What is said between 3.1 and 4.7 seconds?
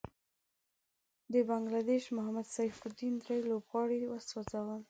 دری لوبغاړی وسوځل.